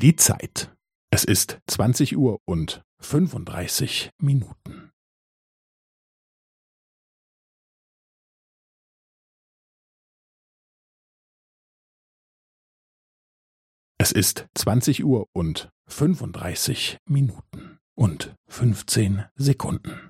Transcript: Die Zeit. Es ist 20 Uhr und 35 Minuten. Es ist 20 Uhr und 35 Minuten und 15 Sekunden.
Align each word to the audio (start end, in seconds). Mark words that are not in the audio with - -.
Die 0.00 0.16
Zeit. 0.16 0.74
Es 1.12 1.24
ist 1.24 1.58
20 1.66 2.16
Uhr 2.16 2.38
und 2.46 2.82
35 3.00 4.08
Minuten. 4.18 4.92
Es 13.98 14.10
ist 14.10 14.48
20 14.54 15.04
Uhr 15.04 15.26
und 15.34 15.68
35 15.88 16.96
Minuten 17.04 17.78
und 17.94 18.34
15 18.48 19.26
Sekunden. 19.34 20.09